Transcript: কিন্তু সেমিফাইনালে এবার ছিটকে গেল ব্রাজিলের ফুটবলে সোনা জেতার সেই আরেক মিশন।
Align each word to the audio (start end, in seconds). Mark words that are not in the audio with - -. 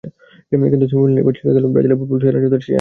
কিন্তু 0.73 0.85
সেমিফাইনালে 0.91 1.21
এবার 1.23 1.33
ছিটকে 1.37 1.55
গেল 1.57 1.65
ব্রাজিলের 1.73 1.97
ফুটবলে 1.99 2.21
সোনা 2.21 2.25
জেতার 2.25 2.41
সেই 2.41 2.47
আরেক 2.47 2.53
মিশন। 2.59 2.69